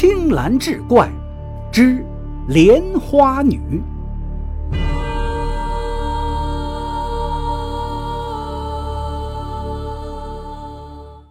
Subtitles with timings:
[0.00, 1.10] 青蓝志怪
[1.70, 2.02] 之
[2.48, 3.60] 莲花女。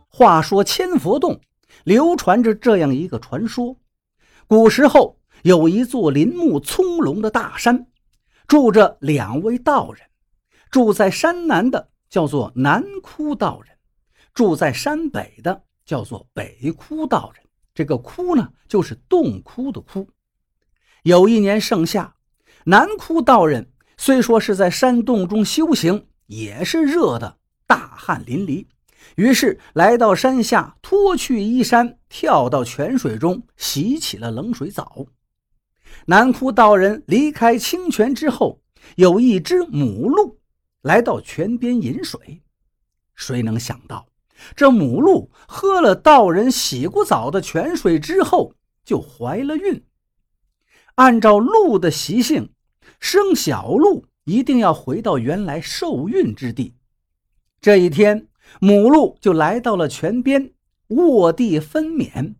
[0.07, 1.41] 话说千佛洞
[1.83, 3.75] 流传着这样一个传说：
[4.45, 7.87] 古时候有一座林木葱茏的大山，
[8.45, 10.05] 住着两位道人。
[10.69, 13.75] 住在山南的叫做南窟道人，
[14.31, 17.48] 住在山北的叫做北窟道人。
[17.79, 20.09] 这个窟呢，就是洞窟的窟。
[21.03, 22.13] 有一年盛夏，
[22.65, 28.65] 南窟道人虽说是在山洞中修行，也是热的大汗淋漓。
[29.15, 35.05] 于是来到山下，脱去衣衫，跳到泉水中洗起了冷水澡。
[36.07, 38.61] 南窟道人离开清泉之后，
[38.97, 40.37] 有一只母鹿
[40.81, 42.41] 来到泉边饮水。
[43.15, 44.05] 谁能想到，
[44.55, 48.53] 这母鹿喝了道人洗过澡的泉水之后，
[48.83, 49.83] 就怀了孕。
[50.95, 52.53] 按照鹿的习性，
[52.99, 56.75] 生小鹿一定要回到原来受孕之地。
[57.61, 58.27] 这一天。
[58.59, 60.53] 母鹿就来到了泉边，
[60.87, 62.33] 卧地分娩，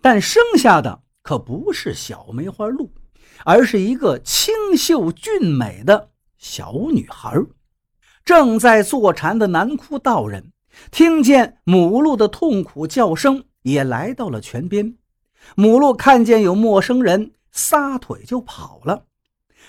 [0.00, 2.92] 但生下的可不是小梅花鹿，
[3.44, 7.36] 而是一个清秀俊美的小女孩。
[8.24, 10.52] 正在坐禅的南窟道人
[10.90, 14.96] 听见母鹿的痛苦叫声，也来到了泉边。
[15.54, 19.06] 母鹿看见有陌生人，撒腿就跑了。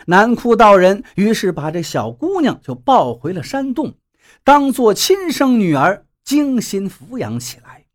[0.05, 3.95] 南枯道人于是把这小姑娘就抱回了山洞。
[4.43, 7.85] 当做亲生女儿精心抚养起来，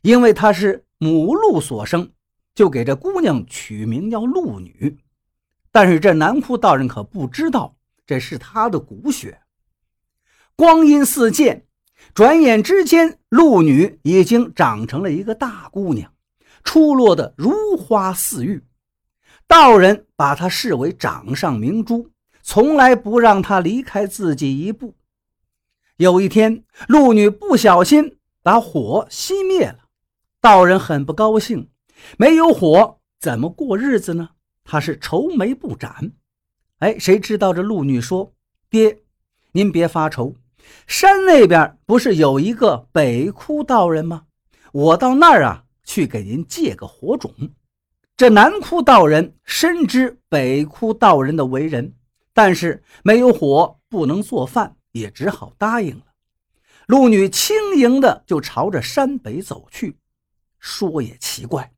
[0.00, 2.10] 因为她是母鹿所生，
[2.54, 4.98] 就给这姑娘取名叫鹿女。
[5.70, 9.40] 但是这南枯道人可不知道这是他的骨血。
[10.54, 11.66] 光阴似箭，
[12.14, 16.12] 转眼之间，鹿女已经长成了一个大姑娘，
[16.62, 18.62] 出落得如花似玉。
[19.46, 22.10] 道人把她视为掌上明珠，
[22.42, 24.94] 从来不让她离开自己一步。
[25.96, 29.78] 有一天，鹿女不小心把火熄灭了，
[30.40, 31.70] 道人很不高兴。
[32.18, 34.30] 没有火怎么过日子呢？
[34.64, 36.12] 他是愁眉不展。
[36.78, 38.34] 哎，谁知道这鹿女说
[38.70, 39.02] ：“爹，
[39.52, 40.34] 您别发愁，
[40.86, 44.24] 山那边不是有一个北窟道人吗？
[44.72, 47.32] 我到那儿啊去给您借个火种。”
[48.16, 51.94] 这南窟道人深知北窟道人的为人，
[52.32, 54.76] 但是没有火不能做饭。
[54.92, 56.04] 也只好答应了。
[56.86, 59.96] 鹿女轻盈的就朝着山北走去。
[60.58, 61.72] 说也奇怪，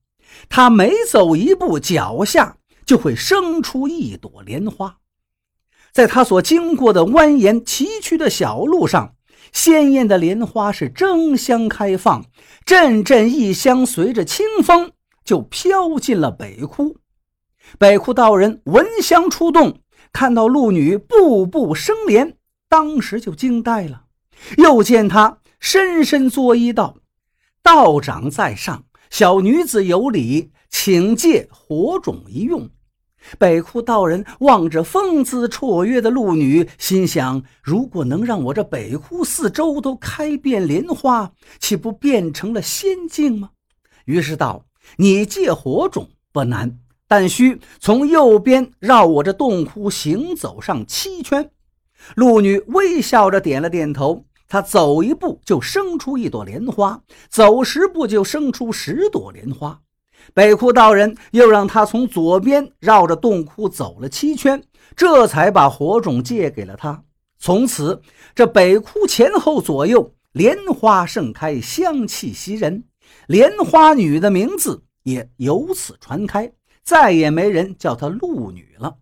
[0.48, 4.98] 她每走一步，脚下就会生出一朵莲花。
[5.94, 9.14] 在他所经过的蜿蜒崎岖的小路上，
[9.52, 12.24] 鲜艳的莲花是争相开放，
[12.66, 14.90] 阵阵异香随着清风
[15.24, 16.96] 就飘进了北窟。
[17.78, 19.78] 北窟道人闻香出动，
[20.12, 22.36] 看到鹿女步步生莲。
[22.68, 24.06] 当时就惊呆了，
[24.56, 26.96] 又见他深深作揖道
[27.62, 32.68] ：“道长在上，小女子有礼，请借火种一用。”
[33.38, 43.50] 北窟道人望着风姿绰约的鹿女，心想：如果能让我这北窟四周都开遍莲花，岂不变成了仙境吗？
[44.04, 44.66] 于是道
[44.98, 51.50] ：“你借火种不难，但需从右边绕我这洞窟行走上七圈。”
[52.14, 59.80] 鹿女微笑着点了点头，她走一步就生出一朵莲花，走十步就生出十朵莲花。
[60.32, 64.62] 北窟道人又让他从左边绕着洞窟走了七圈，
[64.96, 67.04] 这才把火种借给了他。
[67.38, 68.00] 从此，
[68.34, 72.84] 这北窟前后左右莲花盛开，香气袭人，
[73.26, 76.52] 莲花女的名字也由此传开，
[76.82, 78.96] 再也没人叫她鹿女了。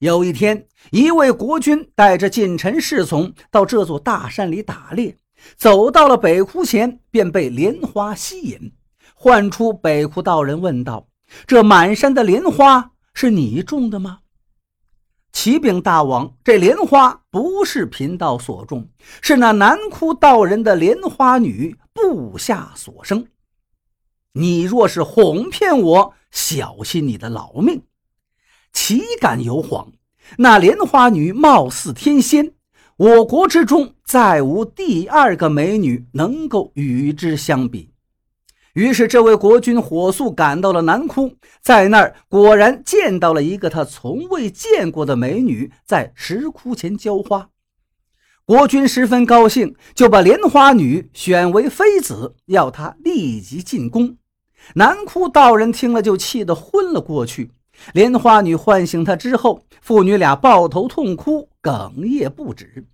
[0.00, 5.16] 有一天，一位国君带着近臣侍从到这座大山里打猎，
[5.56, 8.72] 走到了北窟前，便被莲花吸引，
[9.22, 11.06] 唤出北窟道人问道
[11.46, 14.18] ：“这满山的莲花是你种的吗？”
[15.32, 18.88] 启禀大王，这莲花不是贫道所种，
[19.20, 23.28] 是那南窟道人的莲花女部下所生。
[24.32, 27.80] 你若是哄骗我，小心你的老命！
[28.72, 29.92] 岂敢有谎！
[30.38, 32.54] 那莲花女貌似天仙，
[32.96, 37.91] 我国之中再无第二个美女能够与之相比。
[38.74, 47.50] 于是，这位国君火速赶到了南窟，在那儿果然见到了一个他从未见过的美女，在石窟前浇花。
[48.46, 54.16] 国君十分高兴，就把莲花女选为妃子，要她立即进宫。
[54.74, 57.50] 南窟道人听了就气得昏了过去。
[57.92, 62.86] 莲花女唤醒他之后，父女俩抱头痛哭，哽咽不止。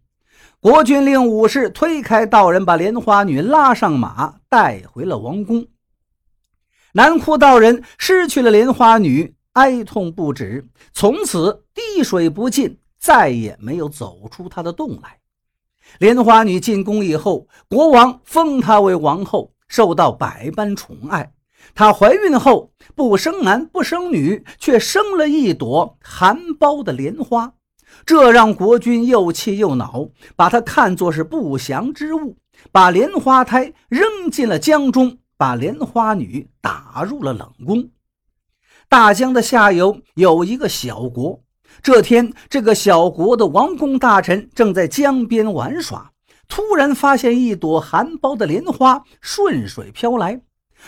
[0.61, 5.65] 国君令武士推开道人，把莲花女拉上马，带回了王宫。
[6.95, 15.19] 南哭道人失去了莲花女，哀痛不止，从此滴水不进，再也没有走出他的洞来。
[16.01, 21.33] 莲花女进宫以后，国王封她为王后，受到百般宠爱。
[21.73, 27.53] 她怀孕后不生男不生女，却生了一朵含苞的莲花，
[28.07, 32.37] 这让国君又气又恼，把他看作是不祥之物，
[32.73, 37.91] 把莲花胎扔进了江中，把莲花女打入了冷宫。
[38.89, 41.43] 大江的下游有一个小国，
[41.83, 46.11] 这天，这个小国的王公大臣正在江边玩耍，
[46.49, 50.41] 突然发现一朵含苞的莲花顺水飘来。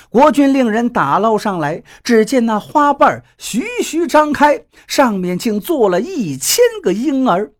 [0.08, 7.52] 国君令人打捞上来，只见那花瓣徐徐张开，上面竟坐了一千个婴儿。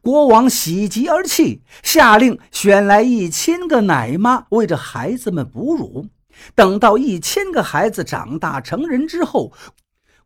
[0.00, 6.06] 国王喜极而泣，下令选来一千个奶妈为这孩子们哺乳。
[6.54, 9.52] 等到一千个孩子长大成人之后，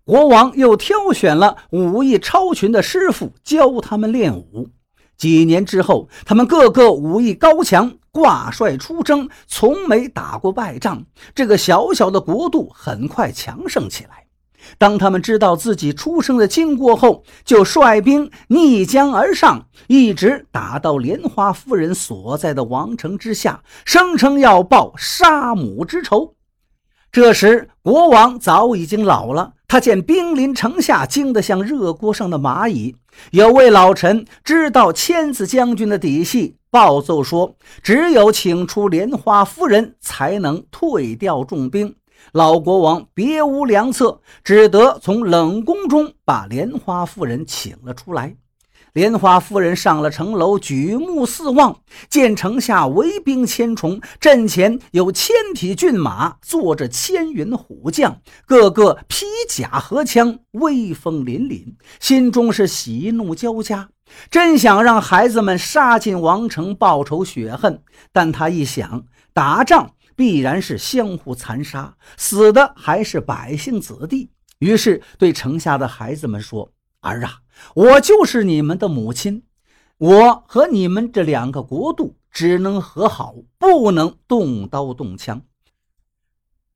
[0.04, 4.68] 国王又挑选了武艺超群的师傅教他们练武。
[5.16, 7.94] 几年之后，他们个个武艺高强。
[8.12, 11.04] 挂帅出征，从没打过败仗。
[11.34, 14.24] 这个小小的国度很快强盛起来。
[14.78, 26.35] 当他们知道自己出生的经过后，就率兵逆江而上，一直打到莲花夫人所在的王城之下，声称要报杀母之仇。
[27.16, 29.54] 这时，国王早已经老了。
[29.66, 32.94] 他见兵临城下，惊得像热锅上的蚂蚁。
[33.30, 41.96] 有位老臣知道千子将军的底细，暴奏说，只有请出莲花夫人，才能退掉重兵。
[42.32, 48.36] 老国王别无良策，只得从冷宫中把莲花夫人请了出来。
[48.96, 63.90] 莲花夫人上了城楼，举目四望，见城下围兵千重，阵前有千匹骏马，坐着千员虎将，个个披甲荷枪，威风凛凛，心中是喜怒交加，
[64.30, 67.82] 真想让孩子们杀进王城报仇雪恨。
[68.14, 69.04] 但他一想，
[69.34, 76.72] 打仗必然是相互残杀，死的还是百姓子弟，于是对城下的孩子们说
[77.04, 77.40] ：“儿啊！”
[77.74, 79.42] 我就是你们的母亲，
[79.98, 85.42] 我和你们这两个国度只能和好，不能动刀动枪。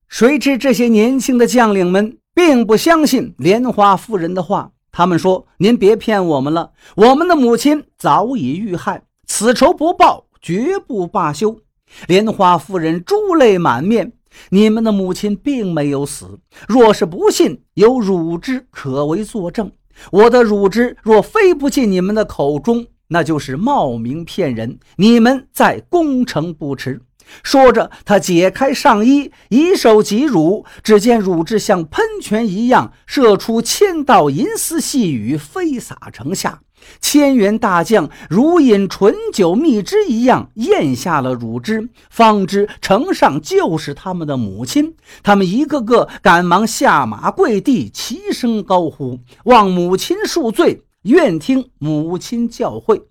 [0.09, 11.61] 谁知这些年轻的将领们并不相信莲花夫人的话，他们说：“您别骗我们了，我们的母亲早已遇害，此仇不报，绝不罢休。”
[12.09, 14.12] 莲花夫人珠泪满面
[14.50, 19.71] ：“你们的母亲并没有死，若是不信，有乳汁可为作证。”
[20.13, 24.79] 我的乳汁若飞不进你们的口中，那就是冒名骗人。
[24.97, 27.03] 你们再攻城不迟。
[27.43, 36.63] 说着，他解开上衣，以手挤乳，只见乳汁像喷泉一样射出千道银丝细雨，飞洒城下。
[37.00, 44.94] 千员大将如饮醇酒蜜汁一样咽下了乳汁，方知城上就是他们的母亲。
[45.23, 53.02] 他们一个个赶忙下马跪地，齐声高呼，望母亲恕罪，愿听母亲教诲。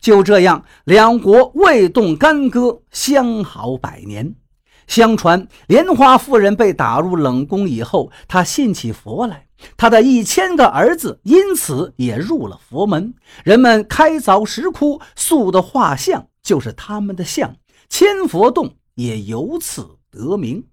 [0.00, 4.34] 就这样，两国未动干戈，相好百年。
[4.86, 9.43] 相传，莲花夫人被打入冷宫以后，她信起佛来，
[9.76, 13.14] 他的一千个儿子因此也入了佛门。
[13.44, 17.56] 人们开凿石窟塑的画像，就是他们的像，
[17.88, 20.64] 千佛洞也由此得名。